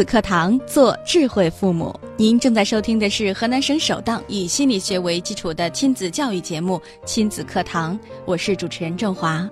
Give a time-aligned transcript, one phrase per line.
[0.00, 1.94] 子课堂，做智慧父母。
[2.16, 9.46] 您正在收听的是河南省首档以心理学为基础的亲子教育节目《亲子课堂》，我是主持人郑华。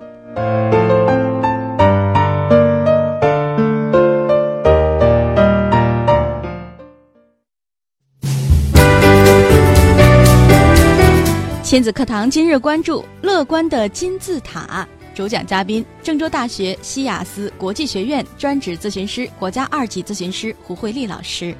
[11.63, 14.89] 亲子课堂今日关注乐观的金字塔。
[15.19, 21.53] 主讲嘉宾：郑州大学西雅思国际学院专职咨询师、国家二级咨询师胡慧丽老师。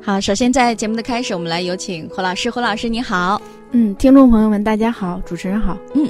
[0.00, 2.48] 好，首先在节目的开始，我们来有请胡老师。
[2.48, 3.42] 胡老师，你好。
[3.72, 5.78] 嗯，听众朋友们，大家好，主持人好。
[5.94, 6.04] 嗯，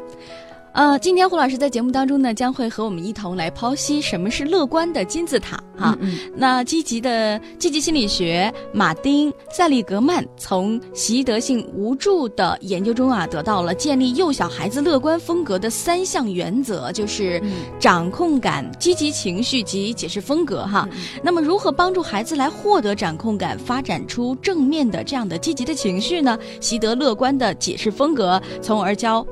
[0.81, 5.95] 呃，今天胡老师在节目当中呢，将会和我们一同来剖析什么是乐观的金字塔啊。
[6.00, 17.42] 嗯，那积极的积极心理学马丁塞利格曼从习得性无助的研究中啊，得到了建立幼小孩子乐观风格的三项原则，就是
[17.78, 20.89] 掌控感、积极情绪及解释风格哈。
[21.22, 26.39] 那么，如何帮助孩子来获得掌控感，发展出正面的这样的积极的情绪呢？
[26.59, 29.27] 习得乐观的解释风格，从而教。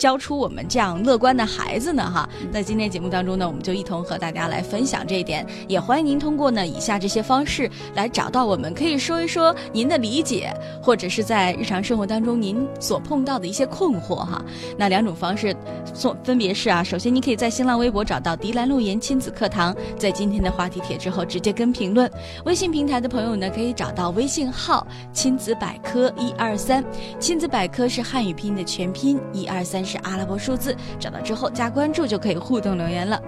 [0.00, 2.10] 教出我们这样乐观的孩子呢？
[2.10, 5.46] 哈，那今天节目当中呢，我们就一同和大家来分享这一点。
[5.68, 10.50] 也欢迎您通过呢以下这些方式来找到我们，可以说一说您的理解，
[10.82, 14.42] 或者是在日常生活当中您所碰到的一些困惑哈。
[14.78, 15.54] 那两种方式，
[15.94, 22.10] 分分别是啊，首先您可以在新浪微博找到迪兰路言亲子课堂，在今天的话题帖之后直接跟评论。
[22.46, 26.82] 微信平台的朋友呢，可以找到微信号亲子百科一二三，
[27.18, 29.84] 亲子百科是汉语拼音的全拼，一二三。
[29.90, 33.20] 是阿拉伯数字，找到之后加关注就可以互动留言了，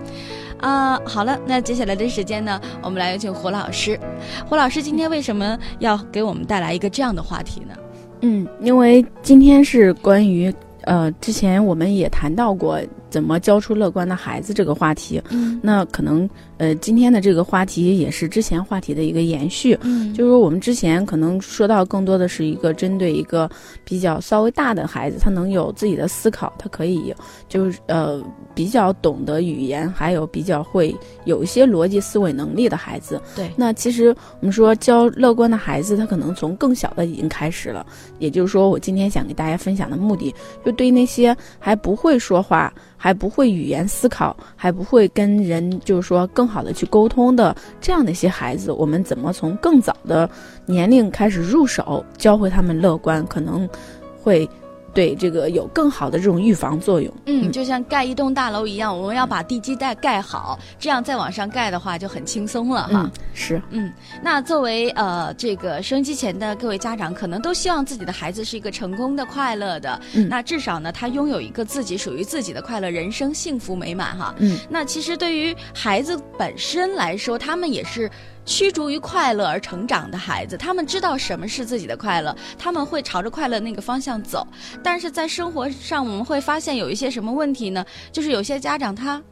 [0.60, 3.98] 啊，好了，那接下来的时间呢，我们来有请胡老师。
[4.46, 7.74] 胡老师今天为什么要给我们带来一个这样的话题呢？
[8.20, 12.80] 嗯，因为今天是关于呃，之前我们也谈到过
[13.12, 16.28] 怎么教出乐观的孩子这个话题，嗯，那可能。
[16.58, 23.50] 呃，今天的这个话题也是之前话题的一个延续，嗯，就是说我们之前可能说到更多的是一个针对一个
[23.84, 27.12] 比较稍微大的孩子，他能有自己的思考，他可以
[27.48, 28.22] 就是呃
[28.54, 33.20] 比较懂得语言，还有比较会有一些逻辑思维能力的孩子。
[33.34, 37.84] 对，那其实我们说教乐观的孩子，他可能从更小的已经开始了。
[38.20, 40.32] 也就是说，我今天想给大家分享的目的，
[40.64, 42.72] 就对那些还不会说话、
[43.02, 46.52] 还不会语言思考、还不会跟人就是说更。
[46.52, 50.28] 好的去沟通的这样的一些孩子，我们怎么从更早的
[50.66, 53.66] 年龄开始入手，教会他们乐观，可能
[54.22, 54.46] 会。
[54.94, 57.12] 对这个有更好的这种预防作用。
[57.26, 63.10] 嗯，就像盖一栋大楼一样，我们要把地基带盖好，这样再往上盖的话就很轻松了哈。
[63.34, 63.92] 是，嗯，
[64.22, 70.00] 那作为呃这个收音机前的各位家长，可能都希望自己的孩子是一个成功的、快乐的。
[70.14, 74.34] 嗯，那至少呢，他拥有一个自己属于自己的快乐人生，幸福美满哈。
[74.38, 78.10] 嗯，那其实对于孩子本身来说，他们也是。
[78.44, 84.46] 驱逐于快乐而成长的孩子，他们知道什么是自己的快乐，他们会朝着快乐那个方向走。
[84.82, 87.84] 但是在生活上，我们会发现有一些什么问题呢？
[88.10, 89.22] 就是有些家长他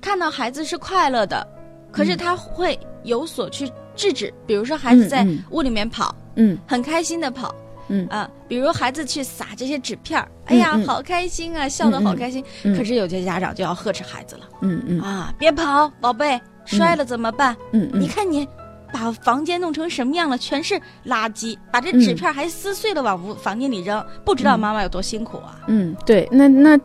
[0.00, 1.46] 看到孩子是快乐的，
[1.90, 4.32] 可是他会有所去制止。
[4.46, 7.54] 比如说孩子在屋里面跑，嗯，很开心的跑，
[7.88, 12.44] 嗯啊，比如孩子去撒这些纸片儿，哎呀，好开心啊，笑得好开心。
[12.76, 16.38] 可是有些家长就要呵斥孩子了，嗯嗯啊，别跑，宝贝。
[16.70, 17.56] 摔了怎么办？
[17.72, 18.46] 嗯你看你
[18.92, 20.38] 把房间弄成什么样了？
[20.38, 25.60] 全是垃圾，把这纸片还撕碎了往屋房间里扔，不知道妈妈有多辛苦啊！
[25.66, 26.78] 嗯，对，那那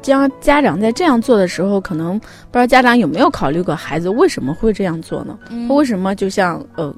[0.00, 5.38] 家家长在这样做的时候，可能不知道家长有没有考虑过孩子为什么会这样做呢？
[5.68, 6.94] 为什么就像呃。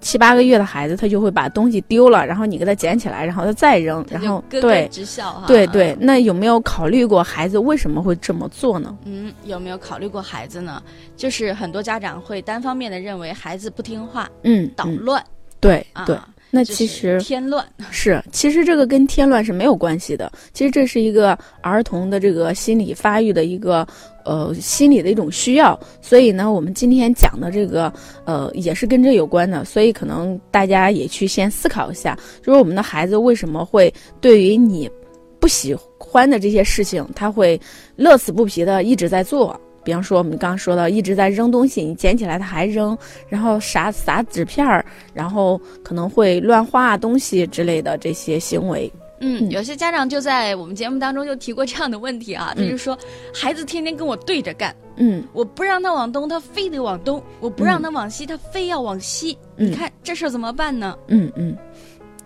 [0.00, 5.96] 七八个月的孩子，他就会把东西丢了，然后你给他捡起来，然后他再扔，然后对，直笑哈，对对。
[6.00, 8.96] 那有没有考虑过孩子为什么会这么做呢？
[9.04, 10.82] 嗯，有没有考虑过孩子呢？
[11.16, 15.22] 就是很多家长会单方面的认为孩子不听话，嗯，捣乱，
[15.60, 16.16] 对对。
[16.50, 17.64] 那其实添乱。
[17.90, 20.30] 是，其实这个跟添乱是没有关系的。
[20.52, 23.86] 其实这是一个儿童的这个心理发育的一个
[24.24, 25.78] 呃心理的一种需要。
[26.00, 27.92] 所以呢，我们今天讲的这个
[28.24, 29.64] 呃也是跟这有关的。
[29.64, 34.90] 所以可能大家也去先思考一下，就是我们的孩子为什么会对于你
[35.38, 37.58] 不喜欢的这些事情，他会
[37.96, 39.58] 乐此不疲的一直在做。
[39.90, 42.96] 比方说，我们刚刚说到一直在扔东西，你捡起来他还扔，
[43.28, 48.88] 然后撒撒纸片儿，然后可能会乱画东西之类的这些行为。
[49.18, 52.96] 嗯，嗯有些家长就在我们节目当中就提过这样的问题啊，他就说
[53.34, 59.36] 孩子天天跟我对着干，嗯我不让他往东，他非得往东；我不让他往西，他非要往西。
[59.56, 60.96] 嗯你看这事儿怎么办呢？
[61.08, 61.56] 嗯嗯，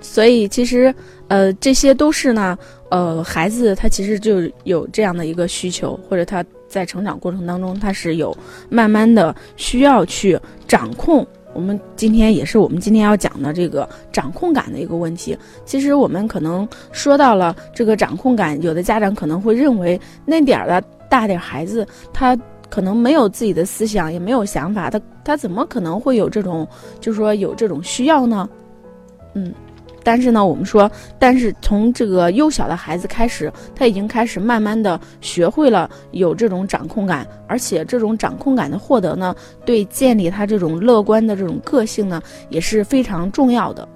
[0.02, 0.94] 所以其实
[1.28, 2.58] 呃这些都是呢
[2.90, 6.44] 呃孩子他其实就有这样的一个需求，或者他
[6.74, 8.36] 在成长过程当中他是有
[8.68, 11.24] 慢慢的需要去掌控。
[11.52, 15.38] 我们今天也是我们今天要讲的这个掌控感的一个问题。
[15.64, 22.36] 其实我们可能说到了这个掌控感，有的家长可能会认为那点儿的大点儿孩子他。
[22.70, 26.66] 可能没有自己的思想，也没有想法，他他怎么可能会有这种，
[26.98, 28.48] 就是说有这种需要呢？
[29.34, 29.54] 嗯，
[30.04, 39.34] 但是呢，我们说，但是从这个幼小的孩子开始，他已经开始慢慢的学会了有这种掌控感，而且这种掌控感的获得呢，
[39.64, 43.88] 对建立他这种乐观的这种个性呢，也是非常重要的。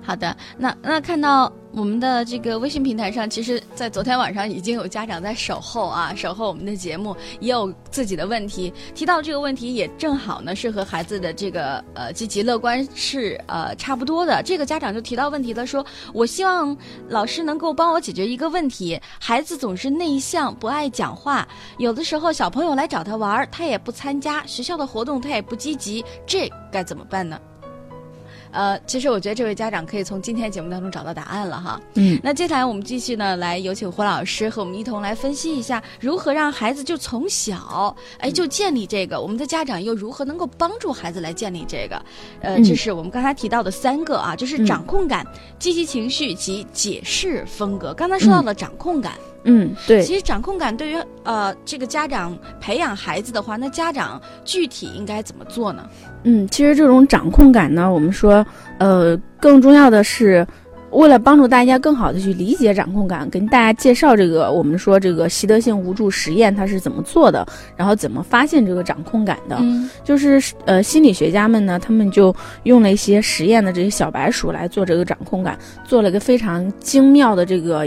[0.00, 14.40] 好的，那那看到我们的这个微信平台上，其实，在昨天晚上已经有家长在守候啊，守候我们的节目，也有自己的问题提到这个问题，也正好呢是和孩子的这个呃积极乐观是呃差不多的。
[14.44, 16.76] 这个家长就提到问题了，说我希望
[17.08, 21.46] 老师能够帮我解决一个问题，孩子总是内向，不爱讲话，
[21.78, 27.36] 有的时候小朋友来找他玩，他也不参加学校的活动，他也不积极，这该怎么办呢？
[28.54, 31.80] 呃，其实我觉得这位家长可以从今天节目当中找到答案了哈。
[31.94, 42.00] 嗯那接下来我们继续呢，来有请胡老师和我们一同来分析一下，如何让孩子就从小哎就建立这个，我们的家长又如何能够帮助孩子来建立这个？
[42.40, 45.26] 呃，嗯这是我们刚才提到的三个啊，就是嗯掌控感、
[45.58, 47.92] 积极情绪及解释风格。
[47.92, 49.33] 刚才说到了掌控感，嗯，
[49.86, 55.88] 对，其实掌控感对于呃这个家长培养孩子的话，那家长具体应该怎么做呢？
[56.24, 58.44] 嗯，其实这种掌控感呢，我们说，
[58.78, 60.46] 呃，更重要的是，
[60.94, 67.46] 为了帮助大家更好的去理解掌控感，跟大家介绍这个我们说这个习得性无助实验它是怎么做的，
[67.76, 69.58] 然后怎么发现这个掌控感的。
[69.60, 77.86] 嗯就是呃，心理学家们呢，他们就用了一些实验的这些小白鼠来做这个掌控感，做了一个非常精妙的这个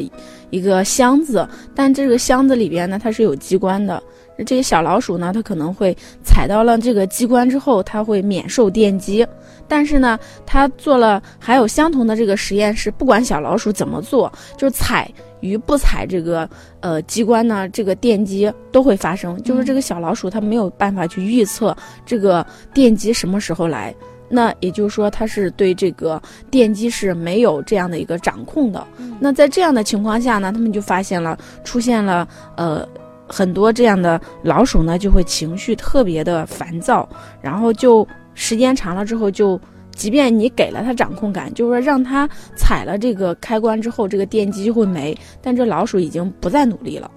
[0.50, 4.02] 一个箱子，但这个箱子里边呢，它是有机关的。
[4.46, 9.26] 这些小老鼠呢，它可能会踩到了这个机关之后，它会免受电击。
[9.68, 15.10] 但是呢，他做了还有相同的这个实验是，不管小老鼠怎么做，就是踩
[15.42, 16.50] 与不踩这个
[16.80, 19.42] 呃机关呢，这个电击都会发生。
[19.44, 21.76] 就是这个小老鼠它没有办法去预测
[22.06, 23.94] 这个电击什么时候来。
[24.30, 26.22] 那也就是说，它是对这个
[26.52, 28.86] 电击是没有这样的一个掌控的。
[29.22, 32.28] 那在这样的情况下呢，他们就发现了出现了
[32.58, 32.86] 呃
[33.26, 37.08] 很多这样的老鼠呢，就会情绪特别的烦躁，
[37.42, 38.06] 然后就
[38.38, 39.60] 时间长了之后就。
[39.98, 47.10] 即便你给了它掌控感，就是说让它踩了这个开关之后，这个电机就会没，但这老鼠已经不再努力了。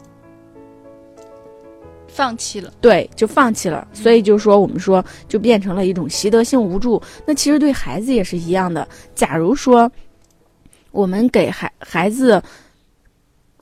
[2.09, 2.73] 放弃了。
[2.81, 3.87] 对，就放弃了。
[3.93, 6.99] 所以就是说，我们说就变成了一种习得性无助。
[7.27, 8.89] 那其实对孩子也是一样的。
[9.15, 9.93] 假如说
[10.91, 12.43] 我们给孩孩子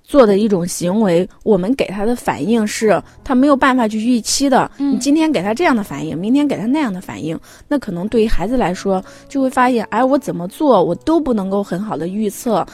[0.09, 4.69] 做的一种行为，我们给他的反应是他没有办法去预期的。
[4.79, 7.39] 嗯你今天给他这样的反应，明天给他那样的反应，
[7.69, 12.67] 那可能对于孩子来说，就会发现，哎，我怎么做我都不能够很好的预测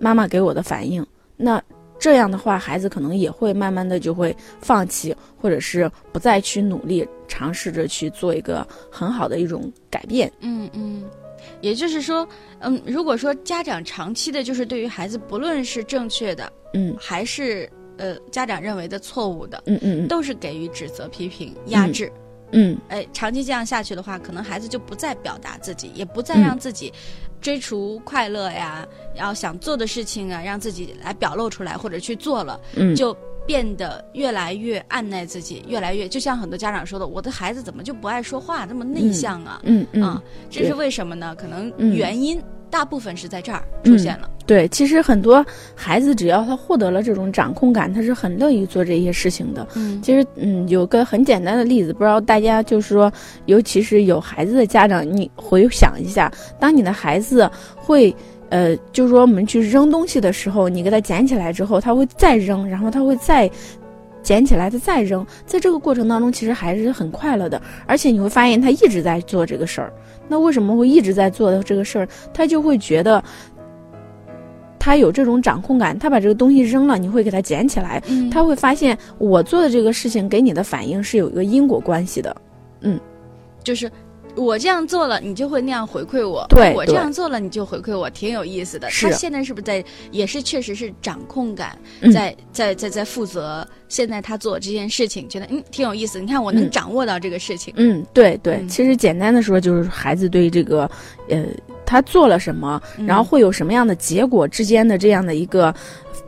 [0.00, 1.06] 妈妈给我的反应。
[1.36, 1.62] 那
[2.00, 10.30] 这样的话，孩子可能也会慢慢的就会放弃，或者是不再去努力，尝试着去做一个很好的一种改变。
[10.40, 11.04] 嗯嗯，
[11.62, 12.28] 也就是说，
[12.60, 16.94] 嗯，如果说家长长期的，就是对于孩子，不论是正确的，嗯。
[17.00, 20.08] 还是呃家长认为的错误的，嗯嗯嗯。
[20.08, 22.12] 都是给予指责、批评、压制。
[22.54, 26.42] 嗯哎，长期这样下去的话，可能孩子就不再表达自己，也不再嗯。
[26.42, 26.92] 让自己
[27.40, 33.16] 追逐快乐呀，然后想做的事情啊，让自己来表露出来或者去做了，嗯，就
[33.52, 39.60] 变得越来越按耐自己，越来越就像很多家长说的，我的孩子怎么就不爱说话，这么内向啊？
[39.64, 41.36] 嗯嗯啊，这是为什么呢？
[41.36, 44.30] 可能嗯原因大部分是在这儿出现了。
[44.46, 45.44] 对对，其实很多
[45.74, 49.68] 孩子只要他获得了这种掌控感，他是很乐意做这些事情的。
[49.74, 53.12] 嗯其实，嗯，有个很简单的例子，不知道大家就是说，
[53.44, 58.14] 尤其是有孩子的家长，你回想一下，当你的孩子会，
[58.52, 63.50] 呃，就是说我们去扔东西的时候，你给它捡起来之后，它会再扔，然后它会再
[64.22, 69.90] 捡起来，它再扔，在这个过程当中，其实还是很快乐的，而且你会发现他一直在做这个事儿。
[70.28, 72.08] 那为什么会一直在做的这个事儿？
[72.34, 73.24] 他就会觉得。
[74.84, 82.36] 他有这种掌控感，他把这个东西扔了，你会给他捡起来，嗯，他会发现我做的这个事情给你的反应是有一个因果关系的。
[82.80, 82.98] 嗯
[83.62, 83.88] 就是
[84.34, 86.46] 我这样做了，你就会那样回馈我。
[86.48, 88.88] 对对我这样做了，你就回馈我，挺有意思的。
[88.88, 93.66] 他现在是不是在，也是确实是掌控感，嗯在在在在负责。
[93.88, 96.18] 现在他做这件事情，觉得嗯挺有意思。
[96.18, 97.74] 你看我能嗯掌握到这个事情。
[97.76, 100.90] 嗯，对对，嗯其实简单的说就是孩子对这个，
[101.28, 101.44] 呃，
[101.84, 105.74] 他做了什么，嗯然后会有什么样的结果之间的这样的一个，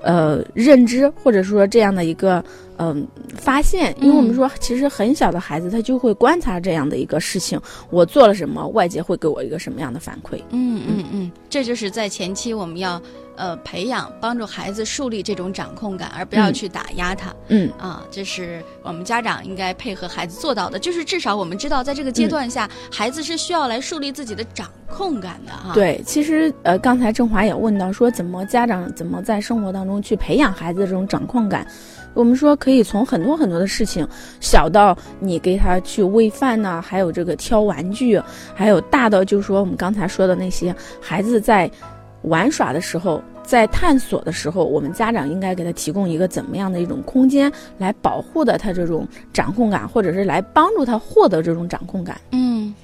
[0.03, 2.45] 呃，认知或者说这样的一个。
[2.79, 10.39] 嗯，发现，因为我们嗯说，其实很小的孩子他就会观察这样的一个事情，我做了什么，外界会给我一个什么样的反馈。
[10.51, 13.01] 嗯嗯嗯，这就是在前期我们要
[13.37, 17.33] 呃培养，帮助孩子树立这种掌控感，而不要嗯去打压他。
[17.49, 31.67] 嗯啊，这是我们家长应该配合孩子做到的，就是至少我们知道，在这个阶段下，孩子是需要来树立自己的掌控感的哈。，对，其实呃，刚才郑华也问到说，怎么家长怎么在生活当中去培养孩子的这种掌控感？
[32.15, 34.07] 我们说可以从很多很多的事情，
[34.41, 38.21] 小到你给他去喂饭呐、还有这个挑玩具，
[38.55, 41.71] 还有大到就是说我们刚才说的那些孩子在
[42.23, 43.23] 玩耍的时候。
[43.47, 52.19] 在探索的时候，我们家长应该给他提供一个怎么样的一种空间，来保护的他这种掌控感，或者是来帮助他获得这种掌控感。
[52.31, 52.75] 嗯，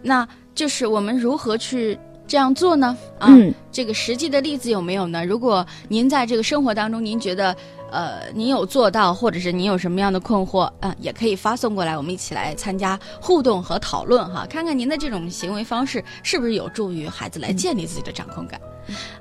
[0.00, 2.96] 那就是我们如何去这样做呢？
[3.18, 5.26] 啊，嗯这个实际的例子有没有呢？
[5.26, 7.54] 如果您在这个生活当中，您觉得
[7.90, 18.60] 呃您有做到，或者是您有什么样的困惑啊、也可以发送过来，我们一起来参加互动和讨论哈，看看您的这种行为方式是不是有助于孩子来建立自己的掌控感。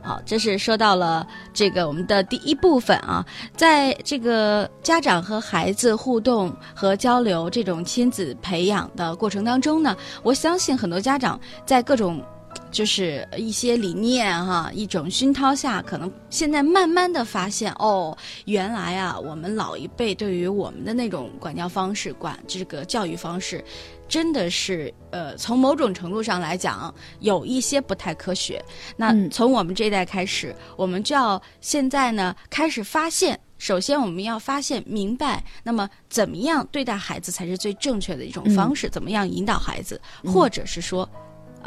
[0.01, 12.23] 好，这是说到了这个我们的第一部分啊，在这个家长和孩子互动和交流这种亲子培养的过程当中呢，我相信很多家长在各种。
[12.71, 23.63] 就是一些理念哈，一种熏陶下，可能现在慢慢的发现哦，原来啊，我们老一辈对于我们的那种管教方式、管这个教育方式，
[24.07, 28.63] 真的是呃，从某种程度上来讲，有一些不太科学。
[28.95, 33.39] 那嗯从我们这一代开始，我们就要现在呢开始发现。
[33.59, 38.87] 首先，我们要发现明白，那么怎么样对待孩子才是最正确的一种方式？
[38.87, 41.09] 怎么样引导孩子，或者是说，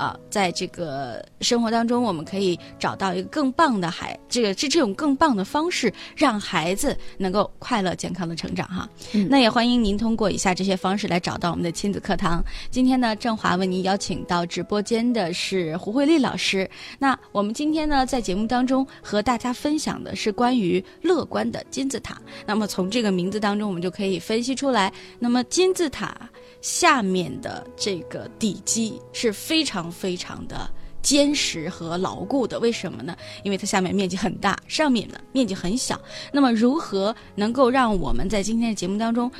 [0.00, 8.88] 啊，在这个生活当中，我们可以找到一个更棒的孩，这个是这种更棒的方式，让孩子能够快乐健康的成长哈。
[9.12, 12.42] 嗯那也欢迎您通过以下这些方式来找到我们的亲子课堂。
[12.70, 16.68] 今天呢，郑华为您邀请到直播间的是胡慧丽老师。
[16.98, 22.18] 那我们今天呢，在节目当中和大家分享的是关于乐观的金字塔。
[22.46, 26.16] 那么从这个名字当中，我们就可以分析出来，那么金字塔
[26.60, 30.70] 下面的这个底基是非常非常的
[31.02, 32.58] 坚实和牢固的。
[32.60, 33.16] 为什么呢？
[33.42, 36.00] 因为它下面面积很大，上面呢面积很小。
[36.32, 39.30] 那么如何能够让我们在今天的节目当中？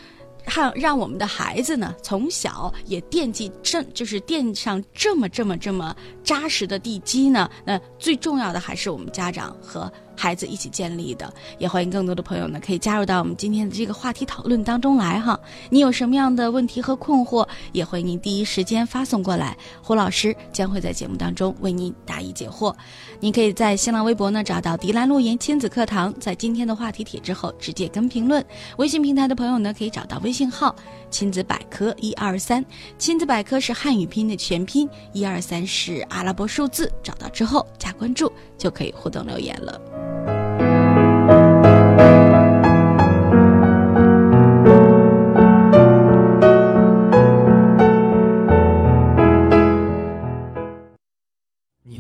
[0.47, 7.49] 让让我们的孩子呢，从小也惦记这就是垫上这么这么这么扎实的地基呢？
[7.63, 11.33] 那最重要的还是我们家长和孩子一起建立的。
[11.59, 15.41] 也欢迎更多的朋友呢，可以加入到我们今天的这个话题讨论当中来哈。
[15.71, 22.75] 你有什么样的问题和困惑，也欢迎您第一时间发送过来，胡老师将会在节目当中为您答疑解惑。
[23.19, 28.45] 您可以在新浪微博呢找到迪兰路言亲子课堂，在今天的话题帖之后直接跟评论。
[28.77, 30.75] 微信平台的朋友呢，可以找到微信号
[31.11, 32.65] “亲子百科一二三”，
[32.99, 36.91] 亲子百科是汉语拼音的全拼，一二三是阿拉伯数字。
[37.03, 39.81] 找到之后加关注，就可以互动留言了。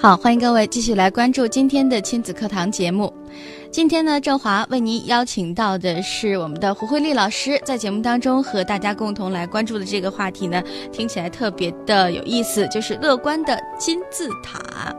[0.00, 3.12] 好，欢迎各位继续来关注今天的亲子课堂节目。
[3.70, 14.90] 今天呢，郑华为您邀请到的是我们的胡慧丽老师，在节目当中和大家共同来关注的这个话题呢，听起来特别的有意思，就是乐观的金字塔。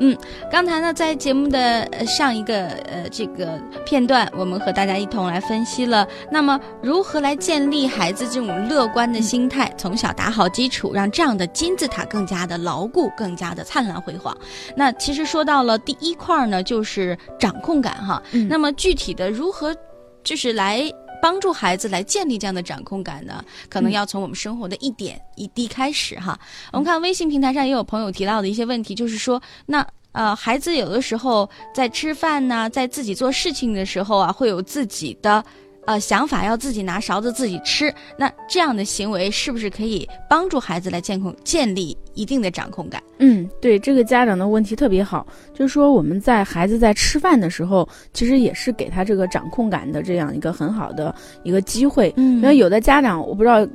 [0.00, 0.16] 嗯，
[0.50, 14.36] 刚才呢，在节目的上一个呃这个片段，我们和大家一同来分析了，那么如何来建立孩子这种乐观的心态，从小打好基础，让这样的金字塔更加的牢固，更加的灿烂辉煌。
[14.76, 18.22] 那其实说到了第一块呢，就是掌控感哈。
[18.32, 19.74] 嗯那么具体的如何
[20.22, 20.82] 就是来
[21.24, 23.42] 帮助孩子来建立这样的掌控感呢？
[23.70, 26.38] 可能嗯要从我们生活的一点一滴开始哈。
[26.70, 35.42] 我们看微信平台上也有朋友提到的一些问题，就是说，那呃，孩子有的时候在吃饭呢，在自己做事情的时候啊，会有自己的。
[35.86, 43.02] 呃，想法要自己拿勺子自己吃，那这样的行为是不是可以帮助孩子来建控建立一定的掌控感？
[43.18, 52.12] 嗯，对，这个家长的问题特别好，就是说我们在孩子在吃饭的时候，其实也是给他这个掌控感的这样一个很好的一个机会。
[52.16, 53.66] 嗯因为有的家长，我不知道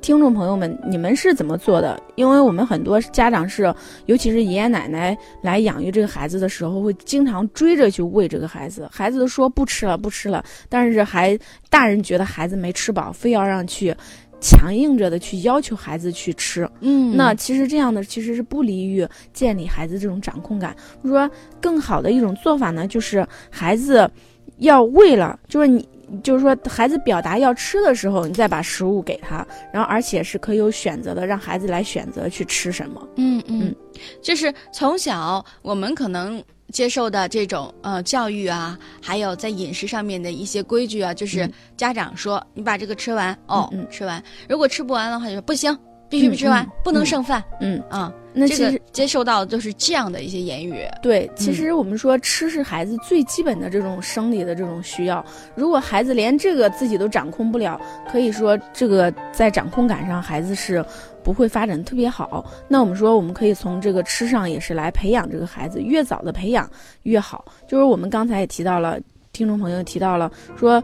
[0.00, 3.72] 听众朋友们你们是怎么做的，因为我们很多家长是，
[4.06, 11.38] 尤其是爷爷奶奶来养育这个孩子的时候，会经常追着去喂这个孩子，孩子都说不吃了不吃了，但是还
[11.68, 13.94] 大人觉得孩子没吃饱，非要让去。
[14.42, 20.74] 强硬着的去要求孩子去吃，嗯那其实这样的其实是不利于建立孩子这种掌控感。
[21.04, 21.30] 说
[21.60, 24.10] 更好的一种做法呢，就是孩子
[24.56, 25.86] 要喂了，就是你。
[26.22, 33.08] 就是说，孩子表达要吃的时候，你再把食物给他，然后而且是可以有选择的，让孩子来选择去吃什么。
[33.16, 33.76] 嗯嗯嗯，
[34.22, 45.76] 就是从小我们可能接受的这种呃教育啊，还有在饮食上面的一些规矩啊，就是嗯家长说你把这个吃完哦，嗯嗯吃完，如果吃不完的话就说不行，
[46.08, 48.12] 必须嗯吃完，嗯不能嗯剩饭嗯，啊。
[48.32, 50.84] 那其实、这个接受到的都是这样的一些言语。
[51.02, 55.24] 对，嗯其实我们说吃是孩子最基本的这种生理的这种需要。
[55.54, 60.84] 如果孩子连这个自己都掌控不了，可以说这个在掌控感上孩子是
[61.24, 62.44] 不会发展得特别好。
[62.68, 66.70] 那我们说，我们可以从这个吃上也是来培养这个孩子，越早的培养
[67.02, 67.44] 越好。
[67.66, 68.98] 就是我们刚才也提到了，
[69.32, 70.82] 听众朋友提到了说，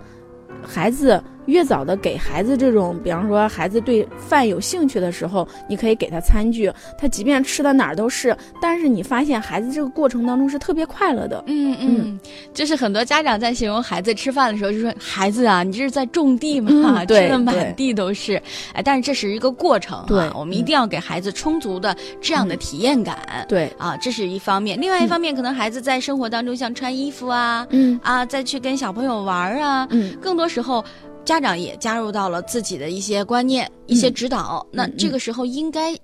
[0.62, 1.22] 孩子。
[1.46, 11.42] 越早的给孩子这种，比方说孩子对饭有兴趣的时候，你可以给他餐具，他即便吃的哪儿都是，但是你发现孩子这个过程当中是特别快乐的。
[11.46, 12.20] 嗯嗯，
[12.52, 16.70] 就是很多家长在形容孩子吃饭的时候，就说孩子啊，你这是在种地嘛？
[16.72, 18.40] 嗯吃的满地都是。
[18.72, 23.18] 哎，但是这是一个过程、啊，对我们一定要给孩子充足的这样的体验感。
[23.48, 24.80] 对，啊，这是一方面。
[24.80, 30.84] 另外一方面，可能孩子在生活当中，像穿衣服啊，嗯啊，再去跟小朋友玩儿啊，嗯更多时候。
[31.26, 35.94] 家长也加入到了自己的一些观念、一些指导，那嗯这个时候应该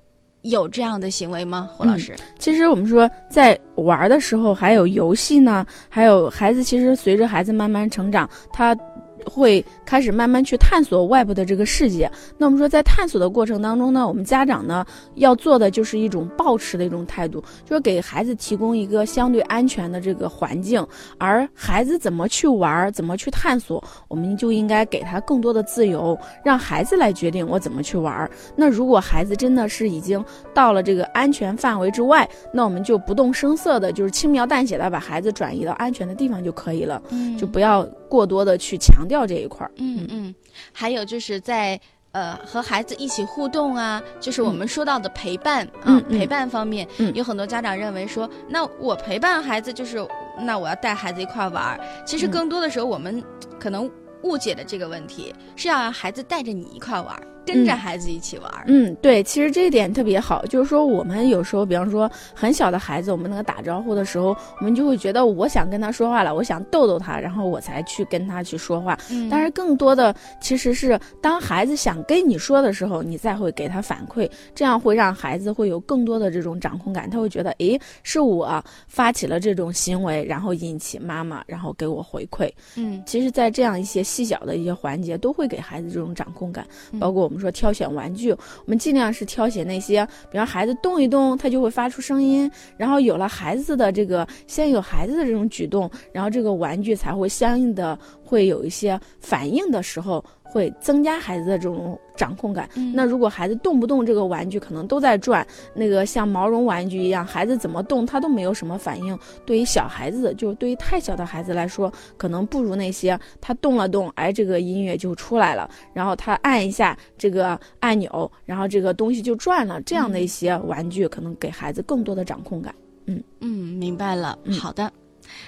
[0.43, 1.71] 有这样的行为吗？
[1.73, 2.15] 胡老师？
[2.41, 8.77] 其实我们说，在玩的时候，还有游戏呢，还有孩子，其实随着孩子慢慢成长，他
[9.25, 12.11] 会开始慢慢去探索外部的这个世界。
[12.39, 20.87] 那我们说，在探索的过程当中呢，我们家长呢要做的就是一种抱持的一种态度，就是给孩子提供一个相对安全的这个环境，
[21.19, 28.31] 而孩子怎么去玩，怎么去探索，我们就应该给他更多的自由，让孩子来决定我怎么去玩。
[28.57, 39.73] 那如果孩子真的是已经到了这个安全范围之外，那我们就不动声色的，就是轻描淡写的把孩子转移到安全的地方就可以了，嗯就不要过多的去强调这一块儿。
[39.77, 40.35] 嗯嗯，
[40.71, 41.81] 还有就是在
[42.13, 47.11] 呃和孩子一起互动啊，就是我们说到的陪伴、啊，陪伴方面，嗯。
[47.15, 50.07] 有很多家长认为说，那我陪伴孩子就是，
[50.41, 51.81] 那我要带孩子一块儿玩儿。
[52.05, 52.31] 其实嗯。
[52.31, 53.25] 更多的时候，我们
[53.59, 53.91] 可能
[54.25, 58.65] 误解的这个问题是要让孩子带着你一块儿玩儿，跟着嗯孩子一起玩儿。
[58.67, 68.99] 嗯，对，其实这一点特别好，就是说我们有时候，比方说很小的孩子，我们那个打招呼的时候，我们就会觉得我想跟他说话了，我想逗逗他，然后我才去跟他去说话。
[69.11, 82.51] 嗯但是更多的其实是当孩子想跟你说的时候，你再会给他反馈，这样会让孩子会有更多的这种掌控感，他会觉得，诶，是我发起了这种行为，然后引起妈妈，然后给我回馈。
[82.77, 86.67] 嗯其实，在这样一些细小的一些环节，都会给孩子这种掌控感。
[86.93, 102.69] 嗯包括我我们说挑选玩具，我们尽量是挑选那些，比方孩子动一动，他就会发出声音，然后有了孩子的这个，先有孩子的这种举动，然后这个玩具才会相应的会有一些反应的时候，会增加孩子的这种掌控感。
[102.77, 109.19] 嗯那如果孩子动不动这个玩具可能都在转，那个像毛绒玩具一样，孩子怎么动他都没有什么反应。
[109.47, 122.75] 对于小孩子，就是对于太小的孩子来说，可能不如那些他动了动，哎，这个音乐就出来了，然后他按一下这个按钮，然后这个东西就转了，这样的一些玩具可能给孩子更多的掌控感。
[123.07, 124.39] 嗯嗯，明白了。
[124.45, 124.93] 嗯好的。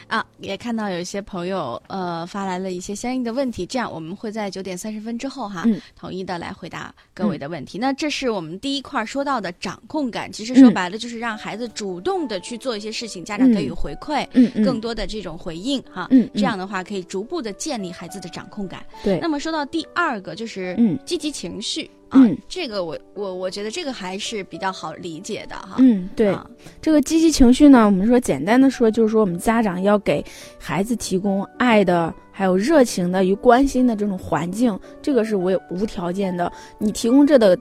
[0.06, 5.80] 啊，也看到有一些朋友呃发来了一些相应的问题，这样我们会在九点三十分之后哈，嗯。
[5.98, 7.78] 统一的来回答各位的问题。
[7.78, 10.74] 那这是我们第一块说到的掌控感，其实说嗯。
[10.74, 14.26] 白了就是让孩子主动的去做一些事情，家长给予嗯回馈，
[14.64, 18.84] 更多的这种回应哈，这样的话可以逐步的建立孩子的掌控感。
[19.02, 19.18] 对。
[19.20, 20.98] 那么说到第二个就是嗯。
[21.04, 25.76] 积极情绪啊，嗯这个我我我觉得这个还是比较好理解的哈。
[25.78, 26.28] 嗯对。
[26.28, 26.46] 啊
[26.80, 30.24] 这个积极情绪呢，我们说简单的说，就是说我们家长要给
[30.58, 36.50] 孩子提供爱的、还有热情的与关心的这种环境，这个是无无条件的。
[36.78, 37.58] 你提供这的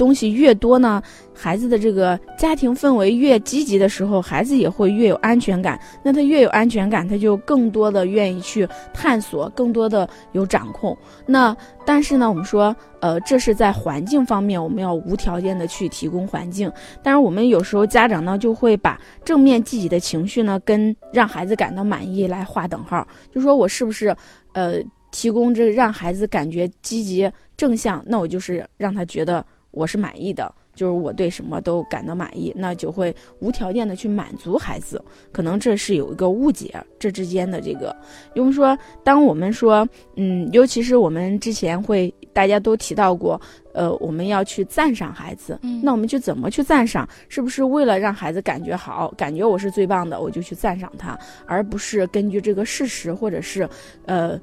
[0.00, 1.02] 东西越多呢，
[1.34, 5.78] 孩子的这个家庭氛围越积极的时候，孩子也会越有安全感。
[6.02, 10.96] 那他越有安全感，他就更多的愿意去探索，更多的有掌控。
[11.26, 16.72] 那但是呢，我们说，呃，这是在环境方面，我们要无条件的去提供环境。
[17.02, 24.16] 但是我们有时候家长呢，就会把正面积极的情绪呢，跟让孩子感到满意来划等号，就说我是不是，
[24.54, 24.76] 呃，
[25.10, 30.52] 提供这让孩子感觉积极正向，那我就是让他觉得我是满意的。
[30.72, 35.02] 就是我对什么都感到满意，那就会无条件的去满足孩子。
[35.30, 37.94] 可能这是有一个误解，这之间的这个，
[38.34, 43.38] 因为说，当我们说，嗯，尤其是我们之前会大家都提到过，
[43.74, 47.06] 呃，我们要去赞赏孩子，嗯那我们去怎么去赞赏？
[47.28, 53.68] 是不是为了让孩子感觉好，感觉我是最棒的，我就去赞赏他，而不是根据这个事实，或者是，
[54.06, 54.40] 呃，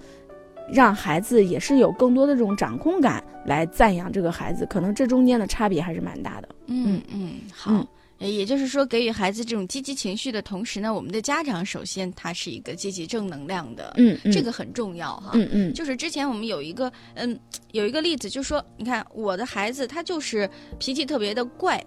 [0.72, 4.66] 让孩子也是有更多的这种掌控感来赞扬这个孩子？
[4.66, 6.50] 可能这中间的差别还是蛮大的。
[6.68, 7.86] 嗯嗯，好。
[8.20, 15.34] 也就是说，给予孩子这种积极情绪的同时呢，我们的家长首先他是一个积极正能量的，嗯，嗯这个很重要哈。
[15.36, 17.40] 嗯嗯就是之前我们有一个嗯
[17.74, 20.50] 有一个例子，就说你看我的孩子他就是
[20.80, 21.80] 脾气特别的怪，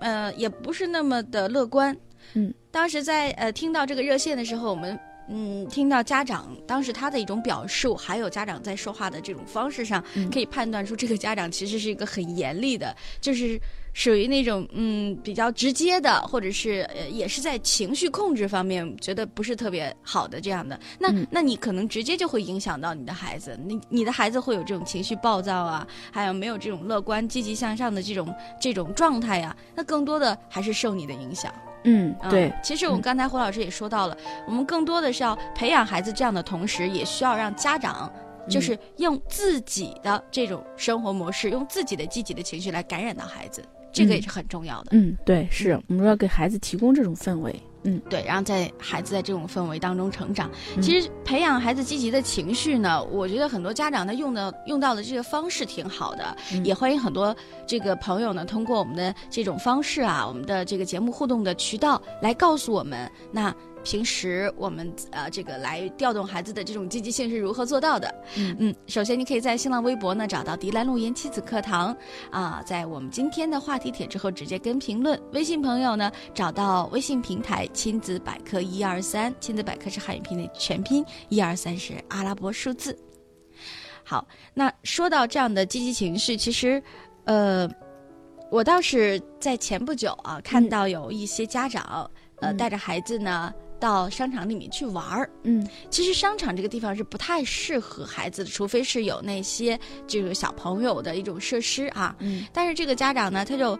[0.00, 1.96] 呃，也不是那么的乐观。
[2.34, 13.60] 嗯，当时在呃听到这个热线的时候，我们嗯听到家长当时他的一种表述，还有家长在说话的这种方式上，嗯可以判断出这个家长其实是一个很严厉的，就是。
[13.92, 21.26] 属于那种嗯比较直接的，或者是呃也是在情绪控制方面觉得不是特别好的这样的，那、嗯。
[21.30, 31.52] 那你可能直接就会影响到你的孩子，你你的孩子会有这种情绪暴躁啊，还有没有这种乐观积极向上的这种这种状态呀、那更多的还是受你的影响。
[31.84, 38.10] 嗯，嗯对，其实我们刚才胡老师也说到了，我们更多的是要培养孩子这样的同时，也需要让家长。
[38.50, 44.90] 就是用自己的这种生活模式，用自己的积极的情绪来感染到孩子，这个也是很重要的。
[44.92, 47.54] 嗯，对，是嗯我们说要给孩子提供这种氛围。
[47.84, 50.48] 嗯对，然后在孩子在这种氛围当中成长。
[50.76, 68.14] 嗯其实培养孩子积极的情绪呢，我觉得很多家长他用的用到的这个方式挺好的，嗯也欢迎很多这个朋友呢，通过我们的这种方式啊，我们的这个节目互动的渠道来告诉我们，那平时我们呃这个来调动孩子的这种积极性是如何做到的。
[68.36, 71.96] 嗯首先你可以在新浪微博呢找到迪兰路言亲子课堂
[72.30, 75.20] 啊，在我们今天的话题帖之后直接跟评论。
[75.32, 82.96] 微信朋友呢找到微信平台亲子百科一二三，亲子百科是汉语拼音的全拼，一二三是阿拉伯数字。
[84.04, 86.82] 好，那说到这样的积极情绪，其实，
[87.24, 87.68] 呃，
[88.50, 95.28] 我倒是在前不久啊，看到有一些家长，呃，嗯带着孩子呢到商场里面去玩儿。
[95.42, 102.14] 嗯其实商场这个地方是不太适合孩子的，除非是有那些这个小朋友的一种设施啊。
[102.20, 103.76] 嗯但是这个家长呢，他就，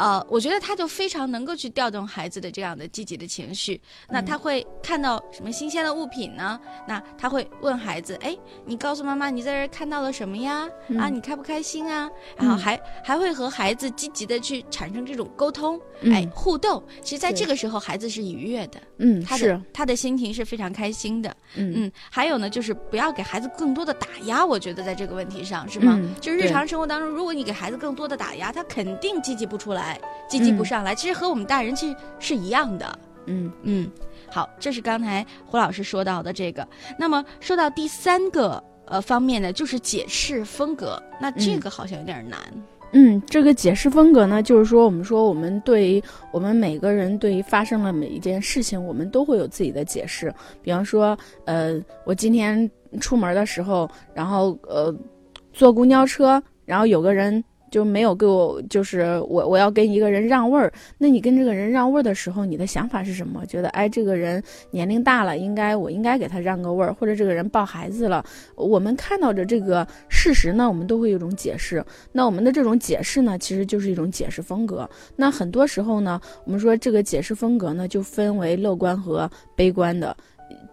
[0.00, 3.78] 呃，我觉得他就非常能够去调动孩子的这样的积极的情绪。
[4.08, 6.58] 那他会看到什么新鲜的物品呢？
[6.88, 8.34] 那他会问孩子：“哎，
[8.64, 10.62] 你告诉妈妈你在这看到了什么呀？
[10.98, 12.08] 啊，嗯你开不开心啊？”
[12.38, 16.82] 然后还、还会和孩子积极的去产生这种沟通，嗯哎，互动。
[17.02, 21.36] 其实，在这个时候，孩子是愉悦的，嗯他的他的心情是非常开心的。
[21.56, 25.98] 嗯嗯，还有呢，就是不要给孩子更多的打压，我觉得在这个问题上是吗？
[26.00, 29.89] 嗯就是日常生活当中，如果你给孩子更多的打压，他肯定积极不出来，
[30.28, 30.94] 积极不嗯上来。
[30.94, 32.98] 其实和我们大人其实是一样的。
[33.26, 33.88] 嗯嗯，
[34.28, 36.66] 好，这是刚才胡老师说到的这个。
[36.98, 41.00] 那么说到第三个呃方面呢，就是解释风格。
[41.20, 42.38] 那这嗯个好像有点难。
[42.92, 50.34] 嗯，这个解释风格呢，就是说我们说我们对于我们每个人对于发生了每一件事情，我们都会有自己的解释。
[50.60, 52.68] 比方说，呃，我今天
[53.00, 54.92] 出门的时候，然后呃
[55.52, 60.72] 坐公交车，然后有个人就没有给我，就是我我要跟一个人让位儿。
[60.98, 63.46] 那你跟这个人让位儿的时候，你的想法是什么？
[63.46, 68.24] 觉得哎，这个人年龄大了，应该我应该给他让个位儿，或者这个人抱孩子了。
[68.56, 71.84] 我们看到的这个事实呢，我们都会有一种解释。
[72.12, 74.88] 那我们的这种解释呢，其实就是一种解释风格。
[75.16, 80.16] 那很多时候呢，我们说这个解释风格呢，就分为乐观和悲观的。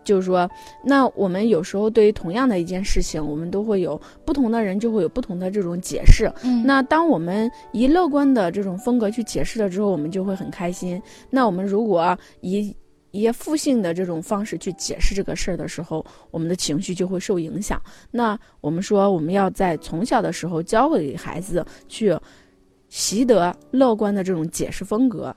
[0.07, 0.49] 就是说，
[0.83, 6.31] 那我们有时候对于同样的一件事情，我们都会有不同的人就会有不同的这种解释。
[6.43, 11.01] 嗯，那当我们以乐观的这种风格去解释了之后，我们就会很开心。
[11.29, 12.73] 那我们如果以
[13.11, 17.81] 以负性的这种方式去解释这个事儿的时候，我们的情绪就会受影响。
[18.11, 22.17] 那我们说，我们要在从小的时候教会给孩子去
[22.89, 25.35] 习得乐观的这种解释风格。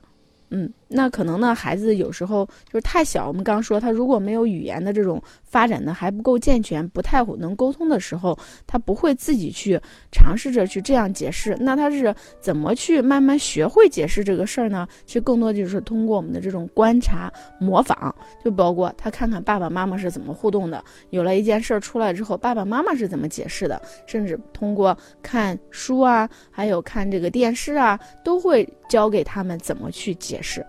[0.49, 3.27] 嗯，那可能呢，孩子有时候就是太小。
[3.27, 9.79] 我们刚说他如果没有语言的这种发展的还不够健全，不太能沟通的时候，他不会自己去
[10.11, 11.55] 尝试着去这样解释。
[11.61, 14.85] 那他是怎么去慢慢学会解释这个事儿呢？
[15.05, 20.83] 其实更多就是通过我们的这种观察、模仿，就包括他看看爸爸妈妈是怎么互动的。
[21.11, 23.81] 有了一件事儿出来之后，爸爸妈妈是怎么解释的？
[24.05, 30.39] 甚至通过看书啊，还有看这个电视啊，都会教给他们怎么去解。
[30.43, 30.65] 释，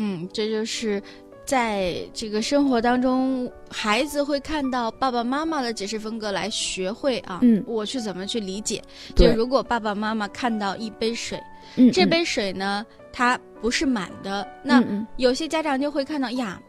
[0.00, 1.00] 嗯，嗯，这就是
[1.44, 8.82] 在这个生活当中，孩子会看到爸爸妈妈的解释风格来学会啊，嗯，我去怎么去理解。
[9.14, 11.40] 就如果爸爸妈妈看到一杯水，
[11.76, 14.82] 嗯，这杯水呢，它不是满的，那
[15.16, 16.60] 有些家长就会看到呀，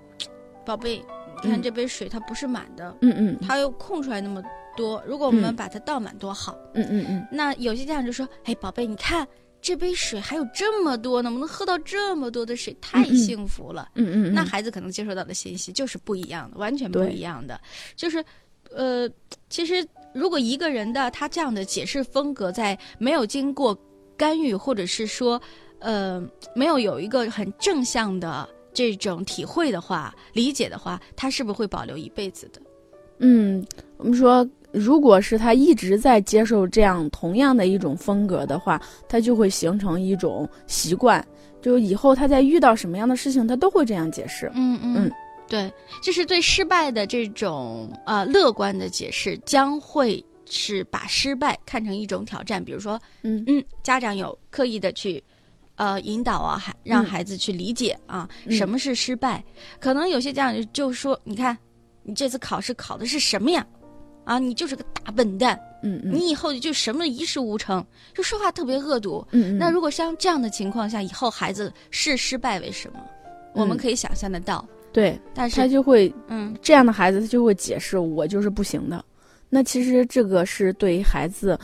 [0.65, 1.03] 宝贝，
[1.43, 4.41] 你看这杯水它不是满的，嗯嗯，它又空出来那么
[4.75, 9.27] 多，如果我们把它倒满多好，嗯嗯嗯，那有些家长就说，哎，宝贝，你看。
[9.61, 12.75] 这杯水还有这么多，能不能喝到这么多的水？
[12.81, 13.89] 太幸福了。
[13.95, 17.61] 嗯嗯，那孩子可能接收到的信息就是不一样的，完全不一样的。
[17.95, 18.25] 就是，
[18.71, 19.07] 呃，
[19.49, 23.77] 其实如果一个人的他这样的解释风格，在没有经过
[24.17, 25.39] 干预，或者是说，
[25.79, 26.21] 呃，
[26.55, 32.61] 没有有一个很正向的这种体会的话、理解的话，他是不是会保留一辈子的？
[33.19, 33.63] 嗯，
[33.97, 34.47] 我们说。
[34.73, 41.25] 如果是他一直在接受这样同样的一种风格的话，他就会形成一种习惯，
[41.61, 44.49] 就以后他在遇到什么样的事情，他都会这样解释。
[44.55, 45.11] 嗯嗯，
[45.49, 52.63] 对，就是对失败的这种呃乐观的解释，将会是把失败看成一种挑战。
[52.63, 55.21] 比如说，嗯嗯，家长有刻意的去
[55.75, 59.43] 呃引导啊，孩让孩子去理解啊，什么是失败？
[59.81, 61.57] 可能有些家长就说：“你看，
[62.03, 63.65] 你这次考试考的是什么呀？”
[64.23, 69.57] 啊，你就是个大笨蛋，嗯嗯，你以后就什么一事无成，就说话特别恶毒，嗯嗯。
[69.57, 72.99] 那如果像这样的情况下，以后孩子视失败为什么？
[73.53, 79.03] 我们可以想象得到，对，但是他就会，嗯，这样的孩子他就会解释我就是不行的。
[79.49, 81.59] 那其实这个是对于孩子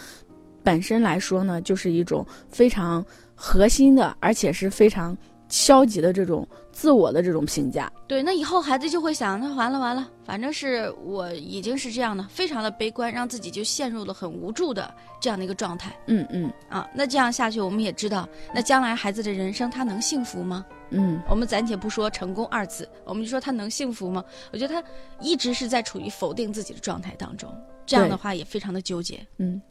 [0.63, 5.15] 本身来说呢，就是一种非常核心的，而且是非常。
[5.50, 15.98] 消极的这种自我的这种评价，对，那以后孩子就会想，那完了完了，反正是我已经是这样的，非常的悲观，让自己就陷入了很无助的这样的一个状态。
[16.08, 20.66] 嗯嗯，啊，那这样下去，我们也知道，那将来孩子的人生他能幸福吗？
[20.90, 24.24] 嗯，我们暂且不说成功二字，我们就说他能幸福吗？
[24.52, 24.88] 我觉得他
[25.22, 27.50] 一直是在处于否定自己的状态当中，
[27.86, 29.26] 这样的话也非常的纠结。
[29.38, 29.62] 嗯，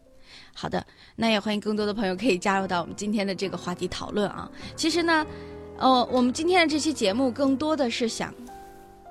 [0.55, 0.85] 好的，
[1.15, 4.51] 那也欢迎更多的朋友可以加入到我们今天的这个话题讨论啊。
[4.75, 5.25] 其实呢。
[5.79, 8.33] 呃，我们今天的这期节目更多的是想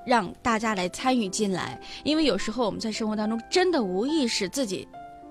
[0.04, 4.86] 让大家来参与进来，因为有时候我们在生活当中真的无意识自己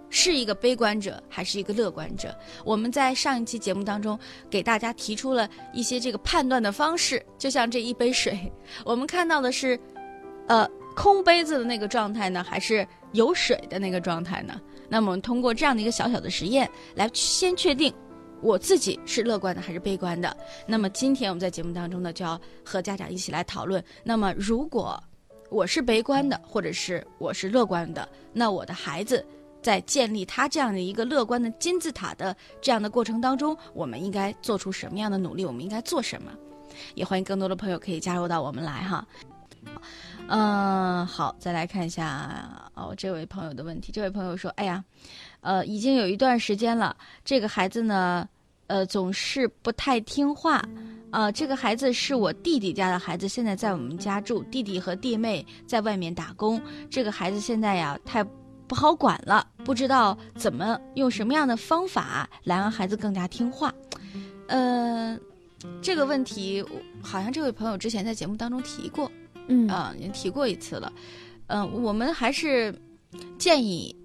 [0.10, 2.34] 是一个悲观者还是一个乐观者。
[2.64, 4.18] 我们在上一期节目当中
[4.50, 8.52] 给大家提出了一些这个判断的方式，就像这一杯水，
[8.86, 9.78] 我们看到的是
[10.48, 14.60] 呃空杯子的那个状态呢，还是有水的那个状态呢？
[14.88, 17.94] 那么我们通过这样的一个小小的实验来先确定。
[18.46, 20.38] 我自己是乐观的还是悲观的？
[20.68, 23.84] 那么今天我们在节目当中呢，就要和家长一起来讨论。
[24.04, 25.04] 那么如果
[25.50, 29.26] 我是悲观的，或者是我是乐观的，那我的孩子
[29.64, 35.44] 在建立他这样的一个乐观的金字塔的这样的过程当中，我们应该做出什么样的努力？
[35.44, 36.32] 我们应该做什么？
[36.94, 39.08] 也欢迎更多的朋友可以加入到我们来哈。
[40.28, 43.92] 嗯，好，再来看一下哦，这位朋友的问题。
[43.92, 44.84] 这位朋友说：“哎呀。”
[45.42, 48.28] 呃，已经有一段时间了，这个孩子呢，
[48.68, 50.64] 呃，总是不太听话。
[51.12, 56.62] 呃，这个孩子是我弟弟家的孩子，现在在我们家住，弟弟和弟妹在外面打工。
[56.90, 58.22] 这个孩子现在呀，太
[58.68, 63.74] 不好管了，不知道怎么用什么样的方法来让孩子更加听话。
[64.48, 65.18] 呃，
[65.82, 66.64] 这个问题
[67.02, 69.10] 好像这位朋友之前在节目当中提过，
[69.48, 70.92] 嗯啊，已经提过一次了。
[71.48, 72.74] 嗯，我们还是
[73.38, 73.96] 建议。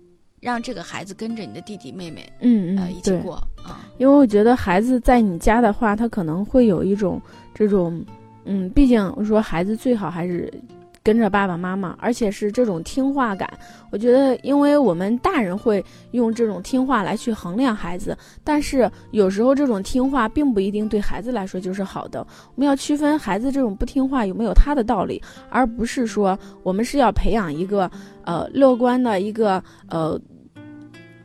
[0.40, 3.84] 让这个孩子跟着你的弟弟妹妹，嗯呃，一起，过啊。
[3.98, 7.20] 因为我觉得孩子在你家的话，他可能会有一种
[7.54, 8.02] 这种，
[8.44, 10.52] 嗯，毕竟我说孩子最好还是
[11.02, 13.48] 跟着爸爸妈妈，而且是这种听话感。
[13.90, 22.20] 我觉得，因为我们大人会用这种听话来去衡量孩子，但是有时候这种听话并不一定对孩子来说就是好的。
[22.54, 27.90] 我们要区分孩子这种不听话有没有他的道理，而不是说我们是要培养一个
[28.24, 30.20] 呃乐观的一个呃。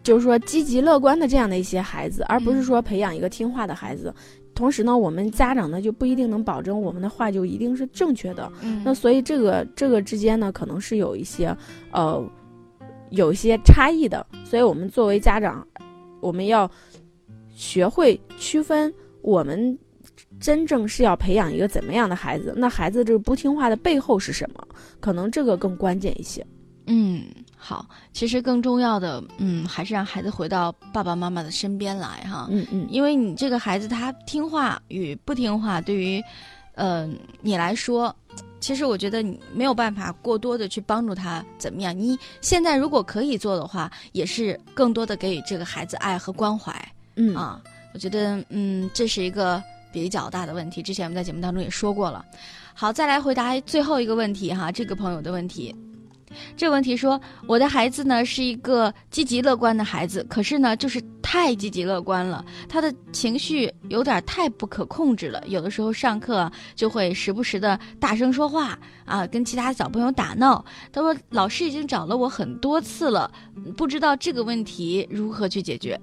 [0.03, 4.13] 就是说积极乐观的这样的一些孩子，而不是说培养一个听话的孩子。
[4.55, 8.51] 同时呢，我们家长呢就不一定能保证我们的话就一定是正确的。
[8.61, 11.55] 嗯那所以这个这个之间呢，可能是有一些
[11.91, 12.23] 呃
[13.09, 14.25] 有一些差异的。
[14.43, 15.67] 所以我们作为家长，
[16.21, 16.69] 我们要
[17.53, 18.91] 学会区分
[19.21, 19.77] 我们
[20.39, 22.53] 真正是要培养一个怎么样的孩子。
[22.55, 24.67] 那孩子这个不听话的背后是什么？
[25.01, 26.45] 可能这个更关键一些。
[26.87, 27.23] 嗯，
[27.57, 32.47] 好，其实更重要的，嗯，还是让孩子回到爸爸妈妈的身边来哈。
[32.51, 36.23] 嗯嗯因为你这个孩子他听话与不听话，对于，
[36.75, 37.09] 呃，
[37.41, 38.15] 你来说，
[38.59, 41.97] 其实我觉得你没有办法过多的去帮助他怎么样。
[41.97, 46.73] 你现在如果可以做的话，也是更多的给予这个孩子爱和关怀
[47.15, 47.61] 嗯啊。
[47.93, 50.83] 我觉得，嗯，这是一个比较大的问题。
[50.83, 52.23] 之前我们在节目当中也说过了。
[52.73, 55.73] 好，再来回答最后一个问题哈，这个朋友的问题。
[56.55, 70.63] 这个问题说，我的孩子呢是一个积极乐观的孩子，可是呢就是太积极乐观了，他的情绪有点太不可控制了，有的时候上课就会时不时的大声说话啊，跟其他小朋友打闹。
[70.91, 73.31] 他说老师已经找了我很多次了，
[73.75, 75.99] 不知道这个问题如何去解决。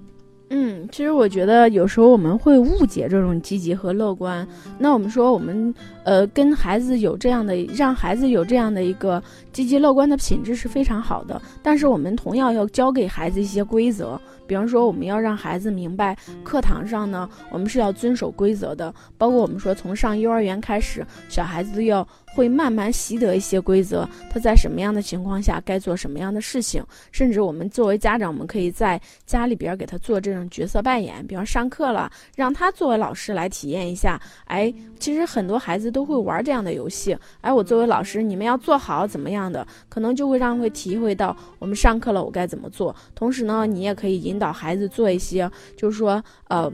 [0.49, 4.47] 嗯，其实我觉得有时候我们会误解这种积极和乐观。
[4.77, 11.41] 那我们说，我们呃跟孩子有这样的，让孩子有这样的一个积极乐观的品质是非常好的。
[11.63, 14.19] 但是我们同样要教给孩子一些规则，
[14.53, 18.93] 比方说我们要让孩子明白，课堂上呢我们是要遵守规则的。
[19.17, 34.21] 包括我们说从上幼儿园开始，小孩子都要会慢慢习得一些规则，他在什么样的情况下该做什么样的事情，甚至我们作为家长，我们可以在家里边给他做这种角色扮演，比方上课了，让他作为老师来体验一下。
[34.45, 37.17] 哎，其实很多孩子都会玩这样的游戏。
[37.41, 42.95] 哎，我作为老师，你们要做好怎么样的，可能就会让会体会到我们上课了我该怎么做。
[43.15, 46.71] 同时呢，你也可以引导孩子做一些，就是说，呃，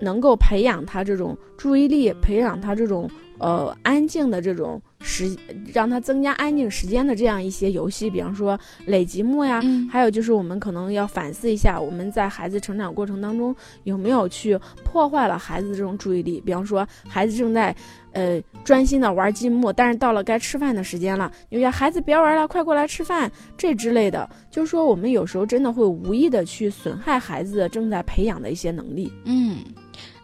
[0.00, 5.36] 能够培养他这种注意力，培养他这种呃安静的这种时，
[5.72, 17.74] 让他增加安静时间的这样一些游戏，比方说垒积木呀，嗯还有就是我们可能要反思一下，我们在孩子成长过程当中有没有去破坏了孩子这种注意力，比方说孩子正在。
[18.12, 29.12] 呃，专心的玩积木，但是到了该吃饭的时间了，你说孩子别玩了，快过来吃饭，这之类的，就是说我们有时候真的会无意的去损害孩子正在培养的一些能力。
[29.26, 29.58] 嗯，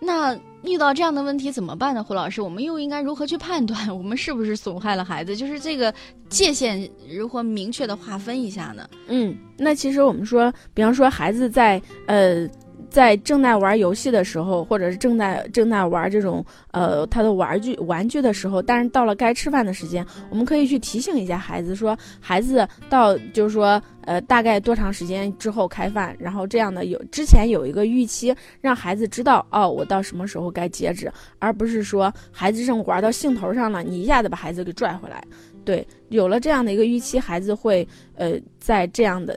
[0.00, 2.02] 那遇到这样的问题怎么办呢？
[2.02, 5.36] 胡老师，我们又应该如何去判断 我们是不是损害了孩子？
[5.36, 5.92] 就是这个
[6.28, 8.88] 界限如何明确的划分一下呢？
[9.08, 12.48] 嗯，那其实我们说，比方说孩子在呃。
[12.90, 35.22] 在正在玩游戏的时候，或者是正在正在玩这种呃他的玩具玩具的时候，但是到了该吃饭的时间，我们可以去提醒一下孩子说，孩子到就是说呃大概多长时间之后开饭，然后这样的有之前有一个预期，让孩子知道哦我到什么时候该截止，而不是说孩子正玩到兴头上了，你一下子把孩子给拽回来。
[35.64, 39.36] 对，有了这样的一个预期，孩子会呃在这样的。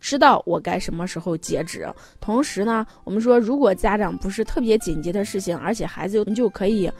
[0.00, 1.86] 知道我该什么时候截止。
[2.20, 6.90] 同时呢，我们说，如果家长不是特别紧急的事情，而且孩子就可以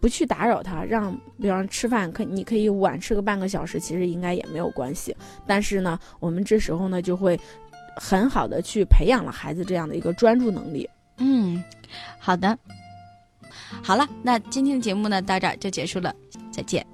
[0.00, 5.16] 不去打扰他，让比方吃饭可你可以晚吃个半个小时，其实应该也没有关系。
[5.46, 7.38] 但是呢，我们这时候呢就会
[7.96, 10.88] 很好的去培养了孩子这样的一个专注能力。
[11.18, 11.64] 嗯，
[12.18, 12.56] 好的，
[13.82, 16.14] 好了，那今天的节目呢到这儿就结束了，
[16.52, 16.86] 再见。